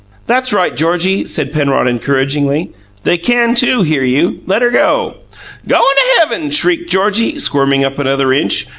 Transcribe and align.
"That's 0.25 0.51
right, 0.51 0.73
Georgie," 0.75 1.27
said 1.27 1.53
Penrod 1.53 1.87
encouragingly. 1.87 2.71
"They 3.03 3.19
can, 3.19 3.53
too, 3.53 3.83
hear 3.83 4.03
you. 4.03 4.39
Let 4.47 4.63
her 4.63 4.71
go!" 4.71 5.17
"Going 5.67 5.83
to 5.95 6.19
heaven!" 6.19 6.49
shrieked 6.49 6.89
Georgie, 6.89 7.37
squirming 7.37 7.85
up 7.85 7.99
another 7.99 8.33
inch. 8.33 8.65